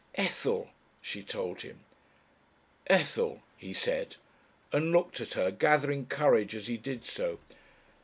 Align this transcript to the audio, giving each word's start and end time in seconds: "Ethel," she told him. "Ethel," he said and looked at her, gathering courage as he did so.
"Ethel," 0.15 0.71
she 0.99 1.21
told 1.21 1.61
him. 1.61 1.81
"Ethel," 2.87 3.43
he 3.55 3.71
said 3.71 4.15
and 4.73 4.91
looked 4.91 5.21
at 5.21 5.35
her, 5.35 5.51
gathering 5.51 6.07
courage 6.07 6.55
as 6.55 6.65
he 6.65 6.75
did 6.77 7.05
so. 7.05 7.37